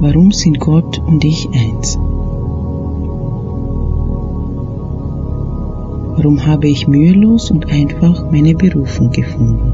[0.00, 1.98] Warum sind Gott und ich eins?
[6.16, 9.72] Warum habe ich mühelos und einfach meine Berufung gefunden?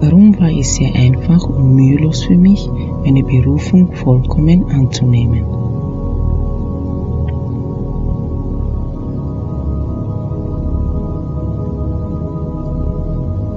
[0.00, 2.68] Warum war es sehr einfach und mühelos für mich,
[3.04, 5.63] meine Berufung vollkommen anzunehmen?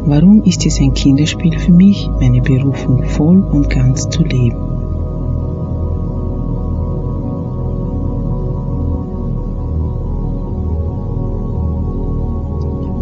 [0.09, 4.55] Warum ist es ein Kinderspiel für mich, meine Berufung voll und ganz zu leben?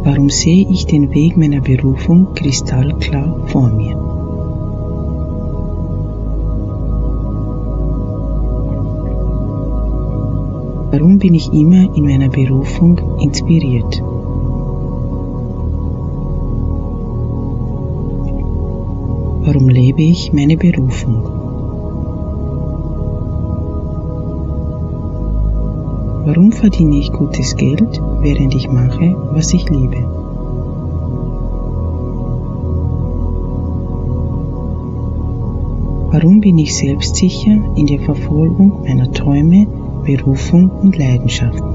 [0.04, 3.96] Warum sehe ich den Weg meiner Berufung kristallklar vor mir?
[10.90, 14.02] Warum bin ich immer in meiner Berufung inspiriert?
[19.56, 21.24] Warum lebe ich meine Berufung?
[26.26, 29.96] Warum verdiene ich gutes Geld, während ich mache, was ich liebe?
[36.12, 39.68] Warum bin ich selbstsicher in der Verfolgung meiner Träume,
[40.04, 41.75] Berufung und Leidenschaften?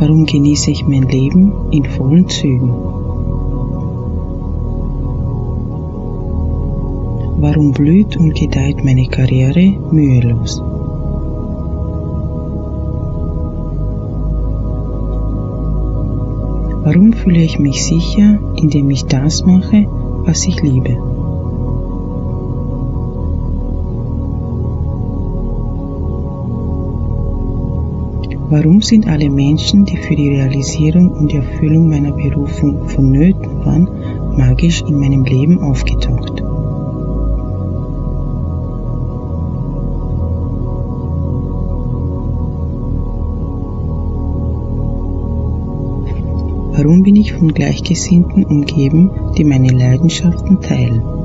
[0.00, 2.70] Warum genieße ich mein Leben in vollen Zügen?
[7.40, 10.60] Warum blüht und gedeiht meine Karriere mühelos?
[16.84, 19.86] Warum fühle ich mich sicher, indem ich das mache,
[20.24, 21.07] was ich liebe?
[28.50, 33.86] Warum sind alle Menschen, die für die Realisierung und Erfüllung meiner Berufung vonnöten waren,
[34.38, 36.42] magisch in meinem Leben aufgetaucht?
[46.72, 51.17] Warum bin ich von Gleichgesinnten umgeben, die meine Leidenschaften teilen?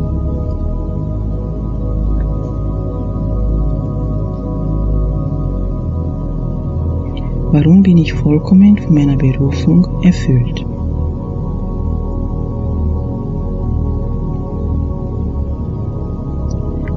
[7.53, 10.65] Warum bin ich vollkommen von meiner Berufung erfüllt?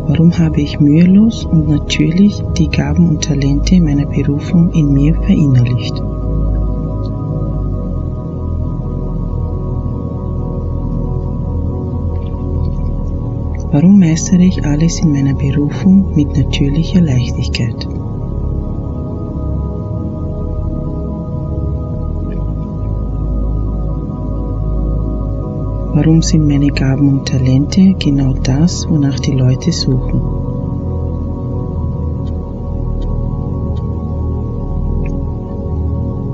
[0.09, 6.01] Warum habe ich mühelos und natürlich die Gaben und Talente meiner Berufung in mir verinnerlicht?
[13.73, 17.87] Warum meistere ich alles in meiner Berufung mit natürlicher Leichtigkeit?
[25.97, 30.21] Warum sind meine Gaben und Talente genau das, wonach die Leute suchen?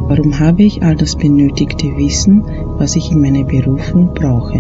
[0.09, 2.43] Warum habe ich all das benötigte Wissen,
[2.77, 4.59] was ich in meiner Berufung brauche?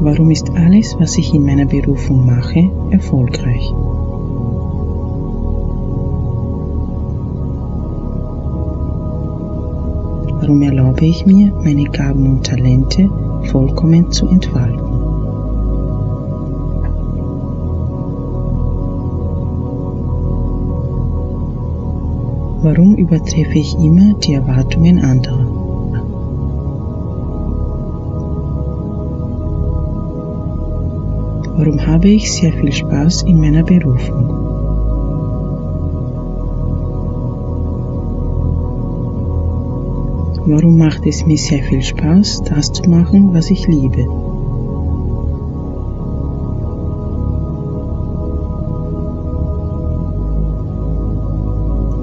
[0.00, 3.70] Warum ist alles, was ich in meiner Berufung mache, erfolgreich?
[10.46, 13.10] Warum erlaube ich mir, meine Gaben und Talente
[13.50, 14.78] vollkommen zu entfalten?
[22.62, 25.46] Warum übertreffe ich immer die Erwartungen anderer?
[31.56, 34.35] Warum habe ich sehr viel Spaß in meiner Berufung?
[40.48, 44.06] Warum macht es mir sehr viel Spaß, das zu machen, was ich liebe?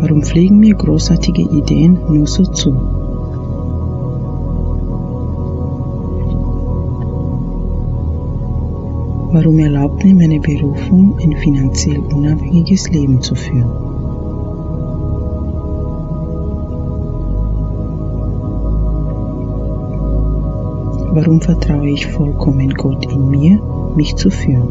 [0.01, 2.73] Warum fliegen mir großartige Ideen nur so zu?
[9.31, 13.92] Warum erlaubt mir meine Berufung, ein finanziell unabhängiges Leben zu führen?
[21.15, 23.61] Warum vertraue ich vollkommen Gott in mir,
[23.95, 24.67] mich zu führen?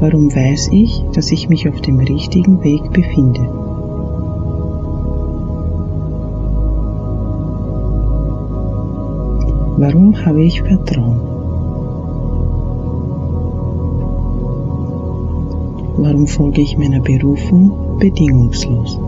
[0.00, 3.42] Warum weiß ich, dass ich mich auf dem richtigen Weg befinde?
[9.76, 11.20] Warum habe ich Vertrauen?
[15.98, 18.98] Warum folge ich meiner Berufung bedingungslos?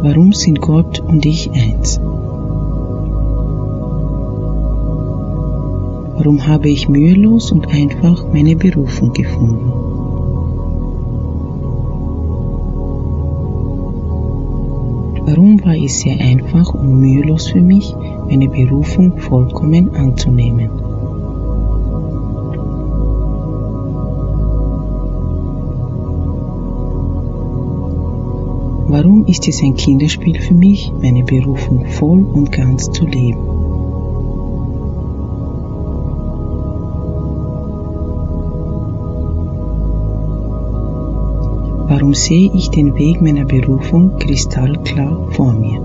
[0.00, 2.00] Warum sind Gott und ich eins?
[6.16, 9.72] Warum habe ich mühelos und einfach meine Berufung gefunden?
[15.26, 17.92] Warum war es sehr einfach und mühelos für mich,
[18.28, 20.87] meine Berufung vollkommen anzunehmen?
[28.90, 33.38] Warum ist es ein Kinderspiel für mich, meine Berufung voll und ganz zu leben?
[41.86, 45.82] Warum sehe ich den Weg meiner Berufung kristallklar vor mir?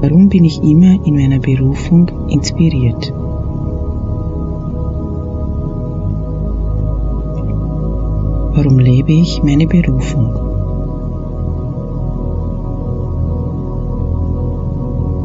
[0.00, 3.12] Warum bin ich immer in meiner Berufung inspiriert?
[8.64, 10.32] Warum lebe ich meine Berufung?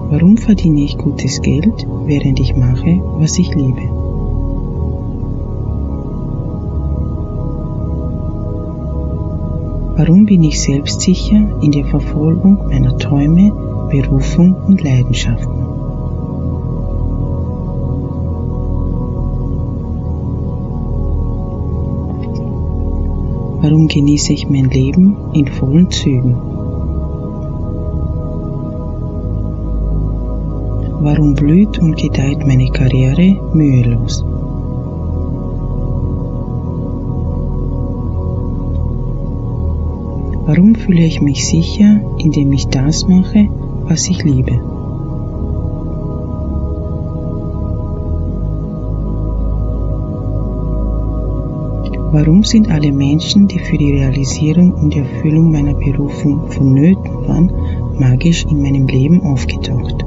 [0.09, 3.83] Warum verdiene ich gutes Geld, während ich mache, was ich liebe?
[9.95, 13.53] Warum bin ich selbstsicher in der Verfolgung meiner Träume,
[13.89, 15.58] Berufung und Leidenschaften?
[23.69, 26.33] Warum genieße ich mein Leben in vollen Zügen?
[31.01, 34.25] Warum blüht und gedeiht meine Karriere mühelos?
[40.47, 43.49] Warum fühle ich mich sicher, indem ich das mache,
[43.83, 44.78] was ich liebe?
[52.11, 57.51] Warum sind alle Menschen, die für die Realisierung und Erfüllung meiner Berufung vonnöten waren,
[57.99, 60.03] magisch in meinem Leben aufgetaucht?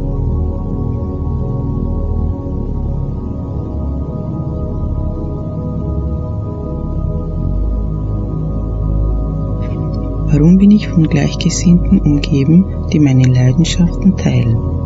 [10.33, 14.82] Warum bin ich von Gleichgesinnten umgeben, die meine Leidenschaften teilen?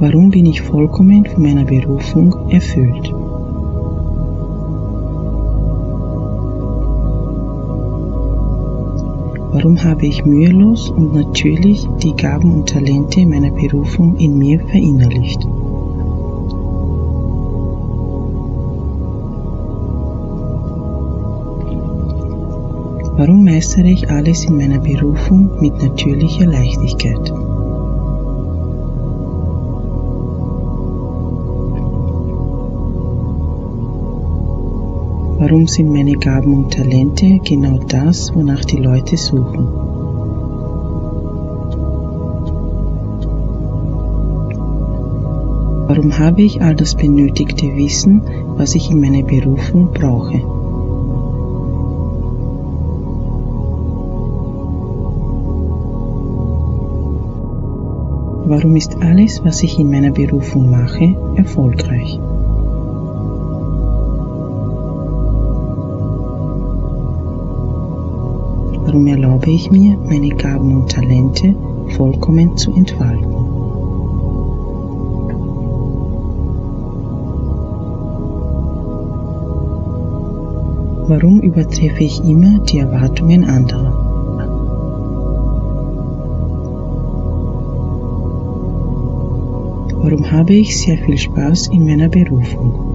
[0.00, 3.12] Warum bin ich vollkommen von meiner Berufung erfüllt?
[9.52, 15.46] Warum habe ich mühelos und natürlich die Gaben und Talente meiner Berufung in mir verinnerlicht?
[23.18, 27.49] Warum meistere ich alles in meiner Berufung mit natürlicher Leichtigkeit?
[35.50, 39.66] Warum sind meine Gaben und Talente genau das, wonach die Leute suchen?
[45.88, 48.22] Warum habe ich all das benötigte Wissen,
[48.58, 50.38] was ich in meiner Berufung brauche?
[58.48, 62.20] Warum ist alles, was ich in meiner Berufung mache, erfolgreich?
[68.90, 71.54] Warum erlaube ich mir, meine Gaben und Talente
[71.90, 73.30] vollkommen zu entfalten?
[81.06, 83.92] Warum übertreffe ich immer die Erwartungen anderer?
[90.02, 92.89] Warum habe ich sehr viel Spaß in meiner Berufung?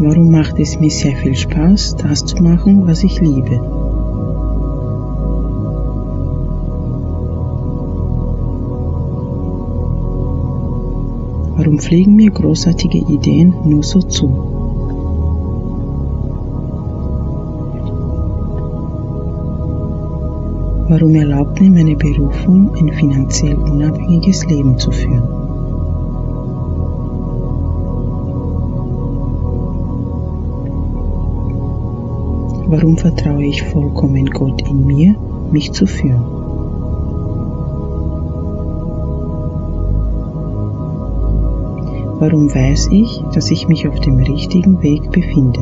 [0.00, 3.60] Warum macht es mir sehr viel Spaß, das zu machen, was ich liebe?
[11.56, 14.28] Warum fliegen mir großartige Ideen nur so zu?
[20.88, 25.37] Warum erlaubt mir meine Berufung, ein finanziell unabhängiges Leben zu führen?
[32.88, 35.14] Darum vertraue ich vollkommen Gott in mir,
[35.52, 36.24] mich zu führen.
[42.18, 45.60] Warum weiß ich, dass ich mich auf dem richtigen Weg befinde?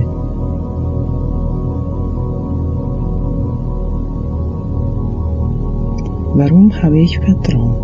[6.36, 7.74] Warum habe ich Vertrauen?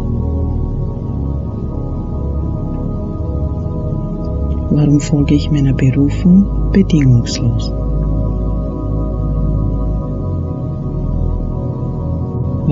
[4.70, 7.81] Warum folge ich meiner Berufung bedingungslos?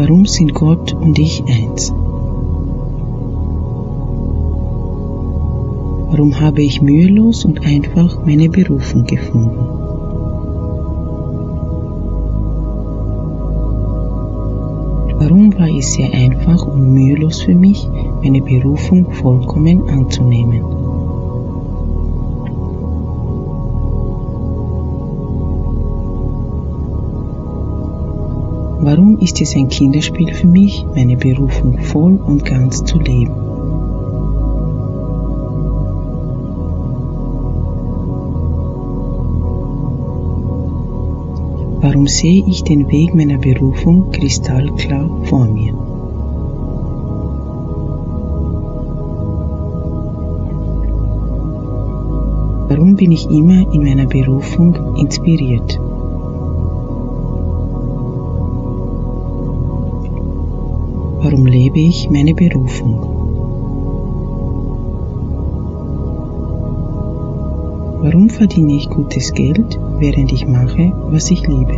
[0.03, 1.93] Warum sind Gott und ich eins?
[6.11, 9.59] Warum habe ich mühelos und einfach meine Berufung gefunden?
[15.19, 17.87] Warum war es sehr einfach und mühelos für mich,
[18.23, 20.80] meine Berufung vollkommen anzunehmen?
[28.83, 33.35] Warum ist es ein Kinderspiel für mich, meine Berufung voll und ganz zu leben?
[41.83, 45.75] Warum sehe ich den Weg meiner Berufung kristallklar vor mir?
[52.69, 55.79] Warum bin ich immer in meiner Berufung inspiriert?
[61.23, 62.95] Warum lebe ich meine Berufung?
[68.03, 71.75] Warum verdiene ich gutes Geld, während ich mache, was ich liebe?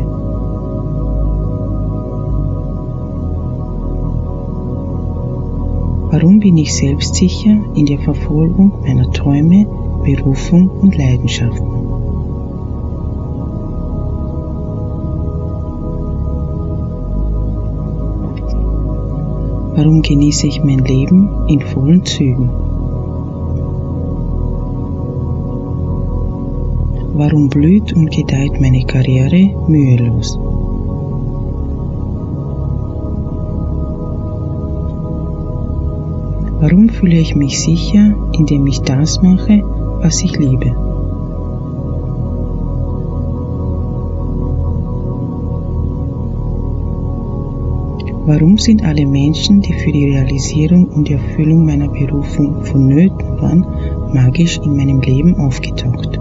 [6.13, 9.67] Warum bin ich selbstsicher in der Verfolgung meiner Träume,
[10.05, 11.82] Berufung und Leidenschaften?
[19.75, 22.51] Warum genieße ich mein Leben in vollen Zügen?
[27.15, 30.39] Warum blüht und gedeiht meine Karriere mühelos?
[36.61, 39.63] Warum fühle ich mich sicher, indem ich das mache,
[40.03, 40.92] was ich liebe?
[48.25, 53.67] Warum sind alle Menschen, die für die Realisierung und Erfüllung meiner Berufung vonnöten waren,
[54.15, 56.21] magisch in meinem Leben aufgetaucht?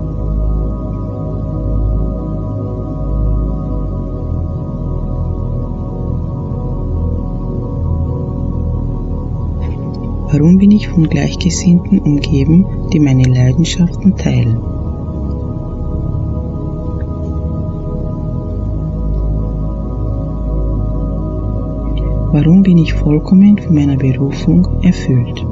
[10.32, 14.71] Warum bin ich von Gleichgesinnten umgeben, die meine Leidenschaften teilen?
[22.34, 25.46] Warum bin ich vollkommen von meiner Berufung erfüllt?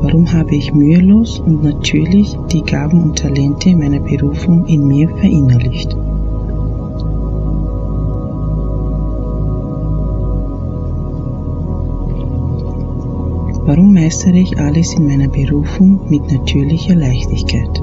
[0.00, 5.94] Warum habe ich mühelos und natürlich die Gaben und Talente meiner Berufung in mir verinnerlicht?
[13.66, 17.82] Warum meistere ich alles in meiner Berufung mit natürlicher Leichtigkeit?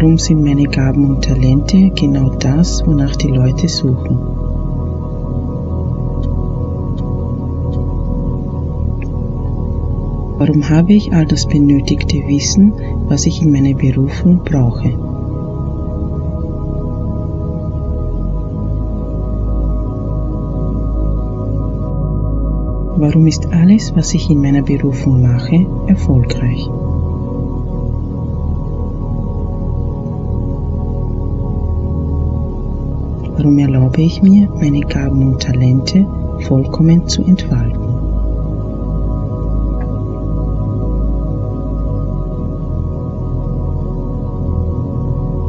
[0.00, 4.16] Warum sind meine Gaben und Talente genau das, wonach die Leute suchen?
[10.38, 12.72] Warum habe ich all das benötigte Wissen,
[13.08, 14.88] was ich in meiner Berufung brauche?
[22.96, 26.70] Warum ist alles, was ich in meiner Berufung mache, erfolgreich?
[33.40, 36.06] Warum erlaube ich mir, meine Gaben und Talente
[36.40, 37.80] vollkommen zu entfalten?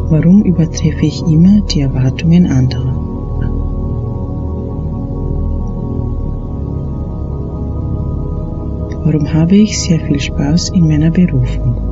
[0.09, 2.95] Warum übertreffe ich immer die Erwartungen anderer?
[9.03, 11.90] Warum habe ich sehr viel Spaß in meiner Berufung?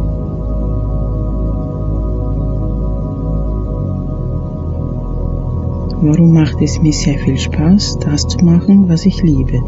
[6.01, 9.61] Warum macht es mir sehr viel Spaß, das zu machen, was ich liebe?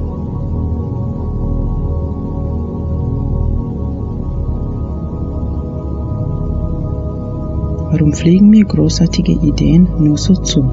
[7.92, 10.64] Warum fliegen mir großartige Ideen nur so zu?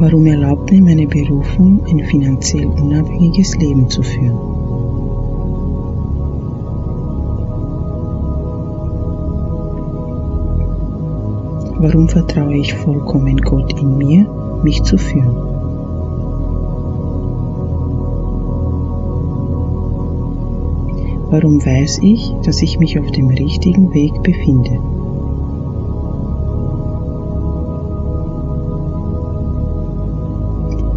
[0.00, 4.47] Warum erlaubt mir meine Berufung, ein finanziell unabhängiges Leben zu führen?
[11.80, 14.26] Warum vertraue ich vollkommen Gott in mir,
[14.64, 15.36] mich zu führen?
[21.30, 24.80] Warum weiß ich, dass ich mich auf dem richtigen Weg befinde?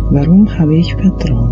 [0.10, 1.52] Warum habe ich Vertrauen?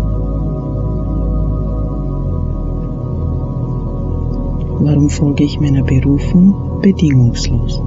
[4.80, 7.80] Warum folge ich meiner Berufung bedingungslos?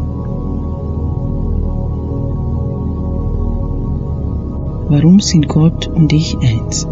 [4.96, 6.86] Warum sind Gott und ich eins?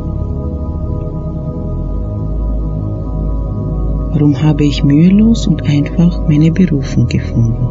[4.11, 7.63] Warum habe ich mühelos und einfach meine Berufung gefunden?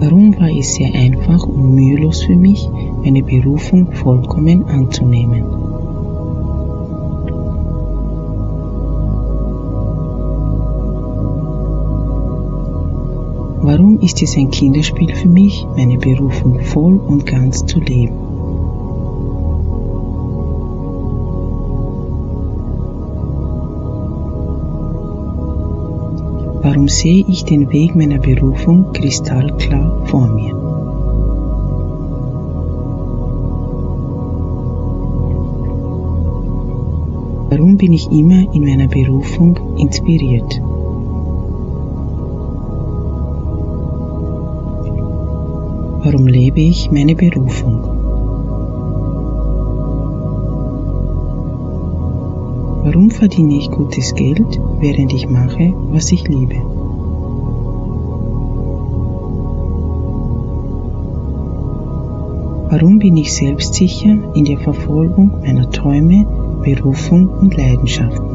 [0.00, 2.66] Warum war es sehr einfach und mühelos für mich,
[3.04, 5.59] meine Berufung vollkommen anzunehmen?
[13.70, 18.16] Warum ist es ein Kinderspiel für mich, meine Berufung voll und ganz zu leben?
[26.64, 30.52] Warum sehe ich den Weg meiner Berufung kristallklar vor mir?
[37.50, 40.60] Warum bin ich immer in meiner Berufung inspiriert?
[46.02, 47.82] Warum lebe ich meine Berufung?
[52.84, 56.54] Warum verdiene ich gutes Geld, während ich mache, was ich liebe?
[62.70, 66.24] Warum bin ich selbstsicher in der Verfolgung meiner Träume,
[66.64, 68.29] Berufung und Leidenschaften?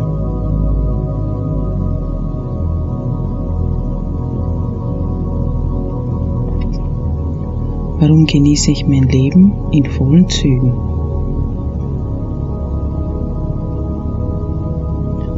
[8.08, 10.74] Warum genieße ich mein Leben in vollen Zügen?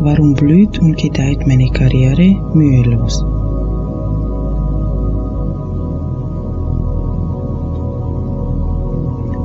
[0.02, 3.24] Warum blüht und gedeiht meine Karriere mühelos?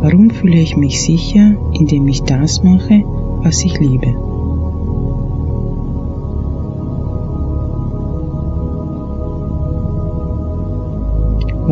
[0.01, 3.05] Warum fühle ich mich sicher, indem ich das mache,
[3.45, 4.32] was ich liebe?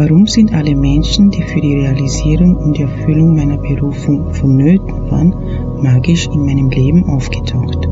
[0.03, 5.35] Warum sind alle Menschen, die für die Realisierung und Erfüllung meiner Berufung vonnöten waren,
[5.83, 7.87] magisch in meinem Leben aufgetaucht?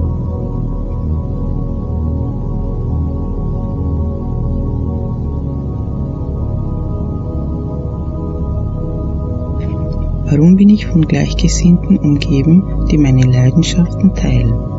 [10.31, 14.78] Warum bin ich von Gleichgesinnten umgeben, die meine Leidenschaften teilen?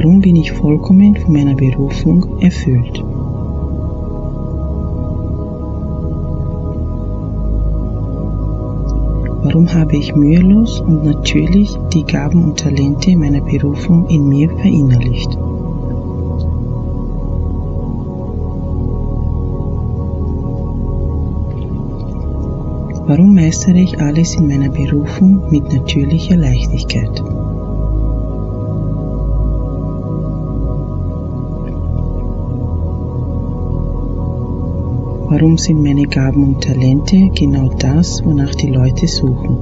[0.00, 3.02] Warum bin ich vollkommen von meiner Berufung erfüllt?
[9.42, 15.36] Warum habe ich mühelos und natürlich die Gaben und Talente meiner Berufung in mir verinnerlicht?
[23.08, 27.20] Warum meistere ich alles in meiner Berufung mit natürlicher Leichtigkeit?
[35.30, 39.58] Warum sind meine Gaben und Talente genau das, wonach die Leute suchen?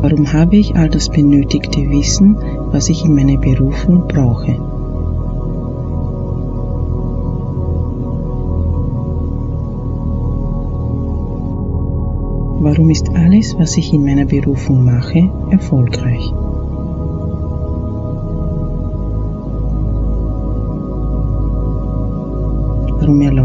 [0.00, 2.38] Warum habe ich all das benötigte Wissen,
[2.70, 4.56] was ich in meiner Berufung brauche?
[12.62, 16.32] Warum ist alles, was ich in meiner Berufung mache, erfolgreich?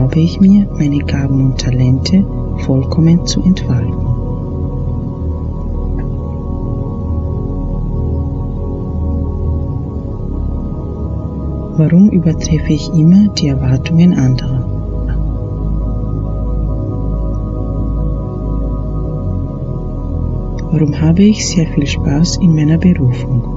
[0.07, 2.25] Erlaube ich mir, meine Gaben und Talente
[2.59, 3.93] vollkommen zu entfalten?
[11.77, 14.63] Warum übertreffe ich immer die Erwartungen anderer?
[20.71, 23.56] Warum habe ich sehr viel Spaß in meiner Berufung?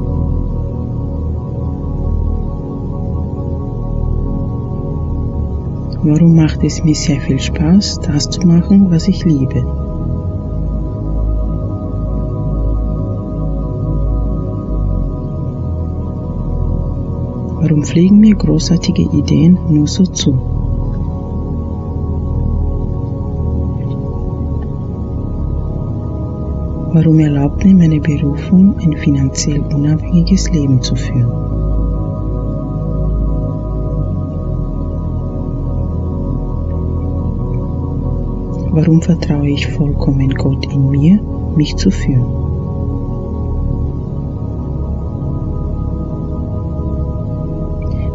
[6.02, 9.62] Warum macht es mir sehr viel Spaß, das zu machen, was ich liebe?
[17.60, 20.32] Warum fliegen mir großartige Ideen nur so zu?
[26.94, 31.49] Warum erlaubt mir meine Berufung, ein finanziell unabhängiges Leben zu führen?
[38.72, 41.20] Warum vertraue ich vollkommen Gott in mir,
[41.56, 42.50] mich zu führen?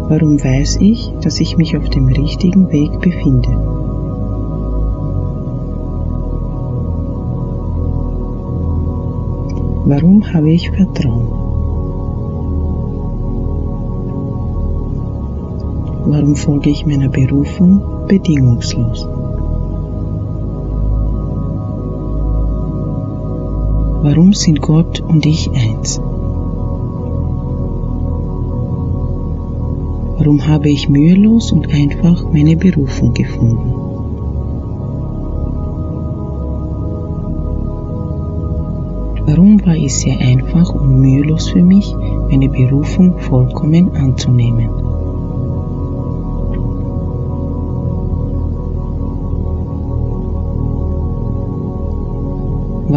[0.08, 3.50] Warum weiß ich, dass ich mich auf dem richtigen Weg befinde?
[9.88, 11.28] Warum habe ich Vertrauen?
[16.06, 19.15] Warum folge ich meiner Berufung bedingungslos?
[24.06, 26.00] Warum sind Gott und ich eins?
[30.20, 33.74] Warum habe ich mühelos und einfach meine Berufung gefunden?
[39.26, 41.92] Warum war es sehr einfach und mühelos für mich,
[42.30, 44.85] meine Berufung vollkommen anzunehmen?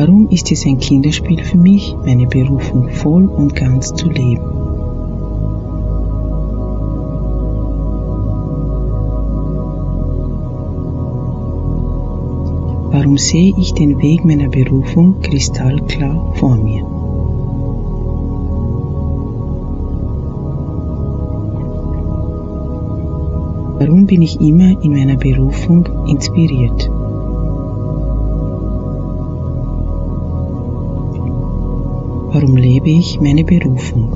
[0.00, 4.44] Warum ist es ein Kinderspiel für mich, meine Berufung voll und ganz zu leben?
[12.92, 16.84] Warum sehe ich den Weg meiner Berufung kristallklar vor mir?
[23.80, 26.88] Warum bin ich immer in meiner Berufung inspiriert?
[32.40, 34.12] Warum lebe ich meine Berufung?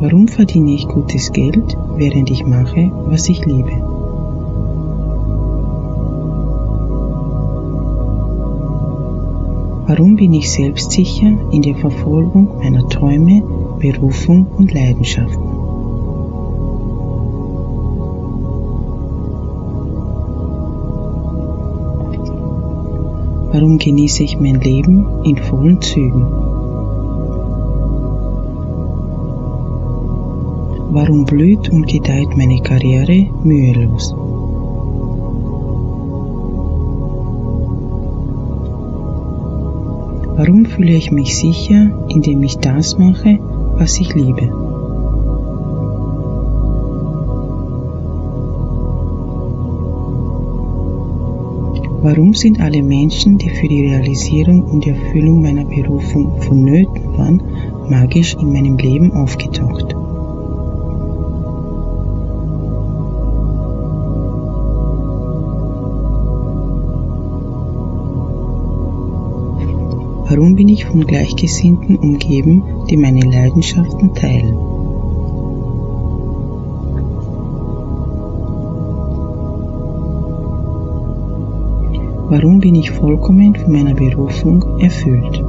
[0.00, 3.72] Warum verdiene ich gutes Geld, während ich mache, was ich liebe?
[9.88, 13.42] Warum bin ich selbstsicher in der Verfolgung meiner Träume,
[13.80, 15.55] Berufung und Leidenschaften?
[23.58, 26.26] Warum genieße ich mein Leben in vollen Zügen?
[30.90, 34.14] Warum blüht und gedeiht meine Karriere mühelos?
[40.36, 43.38] Warum fühle ich mich sicher, indem ich das mache,
[43.78, 44.65] was ich liebe?
[52.08, 57.42] Warum sind alle Menschen, die für die Realisierung und Erfüllung meiner Berufung vonnöten waren,
[57.90, 59.92] magisch in meinem Leben aufgetaucht?
[70.28, 74.75] Warum bin ich von Gleichgesinnten umgeben, die meine Leidenschaften teilen?
[82.28, 85.44] Warum bin ich vollkommen von meiner Berufung erfüllt?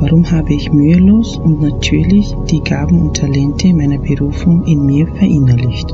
[0.00, 5.90] Warum habe ich mühelos und natürlich die Gaben und Talente meiner Berufung in mir verinnerlicht?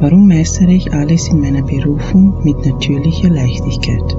[0.00, 4.16] Warum meistere ich alles in meiner Berufung mit natürlicher Leichtigkeit?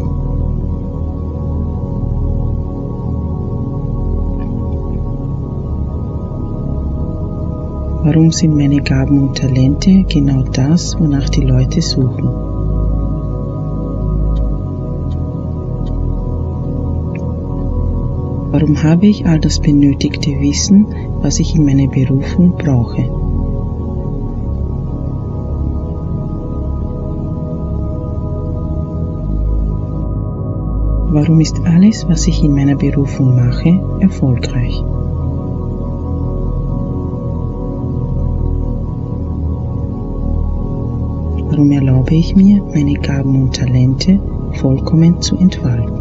[8.03, 12.25] Warum sind meine Gaben und Talente genau das, wonach die Leute suchen?
[18.51, 20.87] Warum habe ich all das benötigte Wissen,
[21.21, 23.03] was ich in meiner Berufung brauche?
[31.13, 34.83] Warum ist alles, was ich in meiner Berufung mache, erfolgreich?
[41.61, 44.19] Warum erlaube ich mir, meine Gaben und Talente
[44.53, 45.93] vollkommen zu entfalten?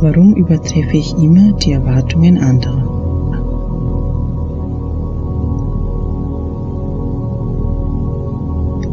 [0.00, 2.84] Warum übertreffe ich immer die Erwartungen anderer?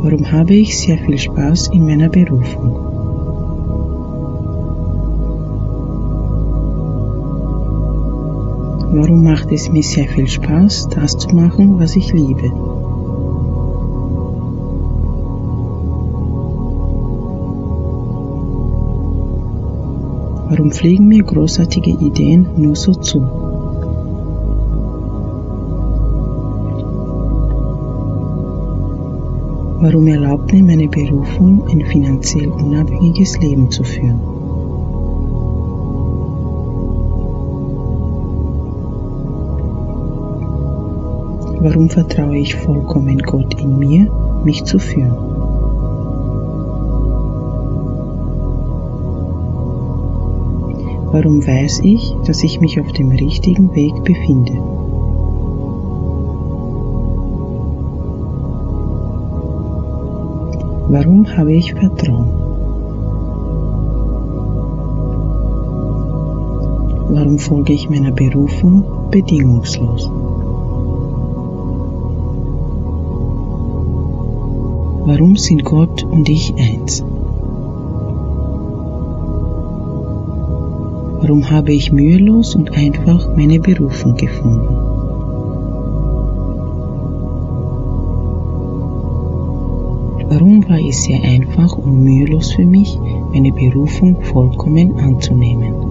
[0.01, 2.87] Warum habe ich sehr viel Spaß in meiner Berufung?
[8.99, 12.51] Warum macht es mir sehr viel Spaß, das zu machen, was ich liebe?
[20.49, 23.19] Warum fliegen mir großartige Ideen nur so zu?
[29.79, 34.37] Warum erlaubt mir meine Berufung, ein finanziell unabhängiges Leben zu führen?
[41.69, 44.10] Warum vertraue ich vollkommen Gott in mir,
[44.45, 45.17] mich zu führen?
[51.12, 54.53] Warum weiß ich, dass ich mich auf dem richtigen Weg befinde?
[60.88, 62.30] Warum habe ich Vertrauen?
[67.10, 70.10] Warum folge ich meiner Berufung bedingungslos?
[75.08, 77.02] Warum sind Gott und ich eins?
[81.22, 84.67] Warum habe ich mühelos und einfach meine Berufung gefunden?
[90.30, 93.00] Warum war es sehr einfach und mühelos für mich,
[93.32, 95.87] meine Berufung vollkommen anzunehmen?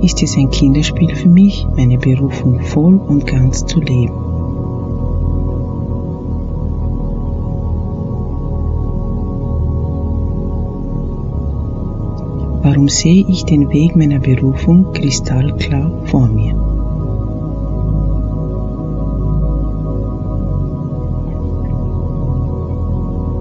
[0.00, 4.14] Ist es ein Kinderspiel für mich, meine Berufung voll und ganz zu leben?
[12.62, 16.54] Warum sehe ich den Weg meiner Berufung kristallklar vor mir?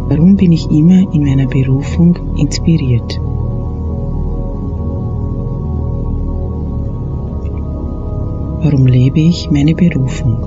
[0.10, 3.20] Warum bin ich immer in meiner Berufung inspiriert?
[8.70, 10.42] Warum lebe ich meine Berufung?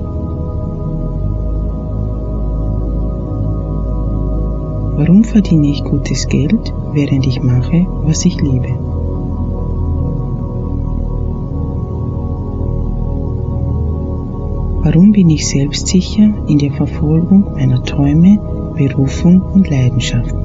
[4.95, 8.67] Warum verdiene ich gutes Geld, während ich mache, was ich liebe?
[14.83, 18.37] Warum bin ich selbstsicher in der Verfolgung meiner Träume,
[18.75, 20.40] Berufung und Leidenschaften?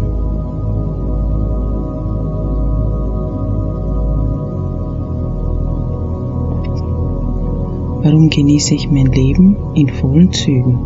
[8.07, 10.79] Warum genieße ich mein Leben in vollen Zügen?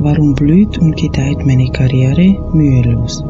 [0.00, 3.22] Warum blüht und gedeiht meine Karriere mühelos?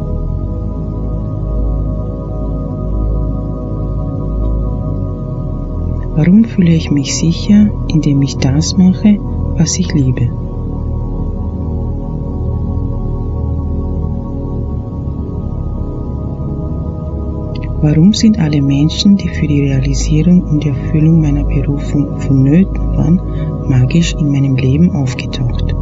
[6.15, 9.19] Warum fühle ich mich sicher, indem ich das mache,
[9.57, 10.44] was ich liebe?
[17.85, 23.21] Warum sind alle Menschen, die für die Realisierung und Erfüllung meiner Berufung vonnöten waren,
[23.69, 25.75] magisch in meinem Leben aufgetaucht?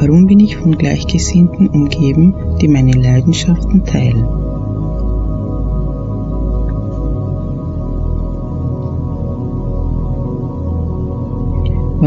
[0.00, 4.45] Warum bin ich von Gleichgesinnten umgeben, die meine Leidenschaften teilen?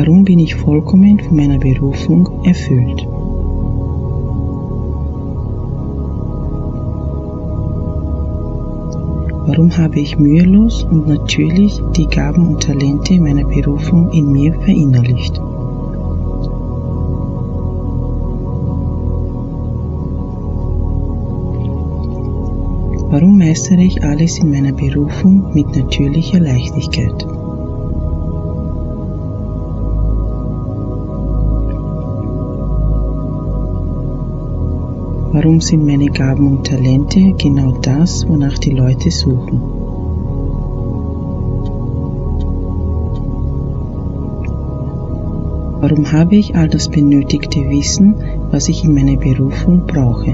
[0.02, 3.06] Warum bin ich vollkommen von meiner Berufung erfüllt?
[9.46, 15.38] Warum habe ich mühelos und natürlich die Gaben und Talente meiner Berufung in mir verinnerlicht?
[23.12, 27.39] Warum meistere ich alles in meiner Berufung mit natürlicher Leichtigkeit?
[35.42, 39.62] Warum sind meine Gaben und Talente genau das, wonach die Leute suchen?
[45.80, 48.16] Warum habe ich all das benötigte Wissen,
[48.52, 50.34] was ich in meiner Berufung brauche?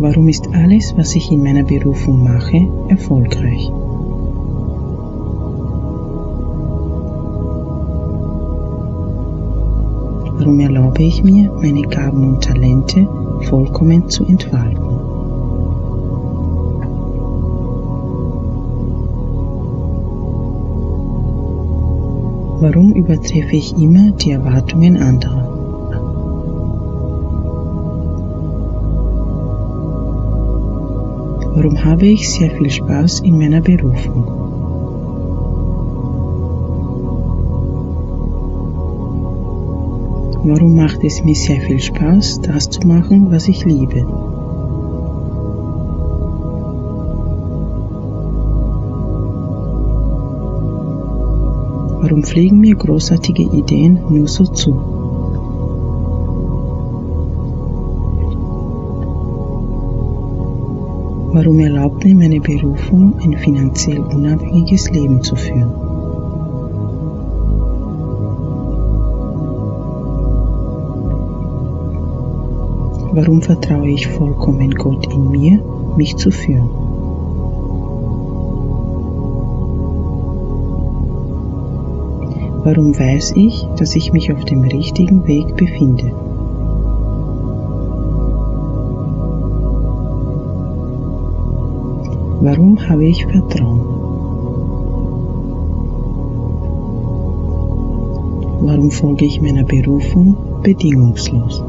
[0.00, 3.70] Warum ist alles, was ich in meiner Berufung mache, erfolgreich?
[10.38, 13.08] Warum erlaube ich mir, meine Gaben und Talente
[13.48, 14.78] vollkommen zu entfalten?
[22.60, 25.44] Warum übertreffe ich immer die Erwartungen anderer?
[31.56, 34.37] Warum habe ich sehr viel Spaß in meiner Berufung?
[40.50, 44.02] Warum macht es mir sehr viel Spaß, das zu machen, was ich liebe?
[52.00, 54.72] Warum fliegen mir großartige Ideen nur so zu?
[61.34, 65.87] Warum erlaubt mir meine Berufung, ein finanziell unabhängiges Leben zu führen?
[73.20, 75.60] Warum vertraue ich vollkommen Gott in mir,
[75.96, 76.68] mich zu führen?
[82.62, 86.12] Warum weiß ich, dass ich mich auf dem richtigen Weg befinde?
[92.40, 93.80] Warum habe ich Vertrauen?
[98.60, 101.64] Warum folge ich meiner Berufung bedingungslos?